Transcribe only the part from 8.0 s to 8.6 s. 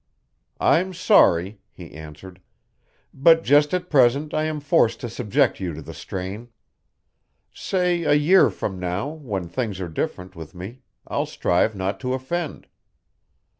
a year